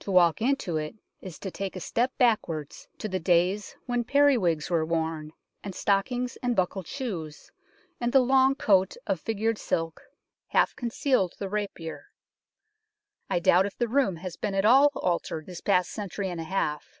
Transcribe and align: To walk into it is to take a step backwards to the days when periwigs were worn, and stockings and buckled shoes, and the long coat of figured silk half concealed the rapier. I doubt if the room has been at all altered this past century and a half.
To 0.00 0.10
walk 0.10 0.42
into 0.42 0.76
it 0.76 0.96
is 1.22 1.38
to 1.38 1.50
take 1.50 1.76
a 1.76 1.80
step 1.80 2.12
backwards 2.18 2.88
to 2.98 3.08
the 3.08 3.18
days 3.18 3.74
when 3.86 4.04
periwigs 4.04 4.68
were 4.68 4.84
worn, 4.84 5.32
and 5.64 5.74
stockings 5.74 6.36
and 6.42 6.54
buckled 6.54 6.86
shoes, 6.86 7.50
and 7.98 8.12
the 8.12 8.20
long 8.20 8.54
coat 8.54 8.98
of 9.06 9.18
figured 9.18 9.56
silk 9.56 10.02
half 10.48 10.76
concealed 10.76 11.32
the 11.38 11.48
rapier. 11.48 12.08
I 13.30 13.38
doubt 13.38 13.64
if 13.64 13.78
the 13.78 13.88
room 13.88 14.16
has 14.16 14.36
been 14.36 14.52
at 14.54 14.66
all 14.66 14.92
altered 14.94 15.46
this 15.46 15.62
past 15.62 15.88
century 15.90 16.28
and 16.28 16.38
a 16.42 16.44
half. 16.44 17.00